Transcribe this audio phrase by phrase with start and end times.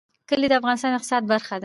[0.29, 1.59] کلي د افغانستان د اقتصاد برخه ده.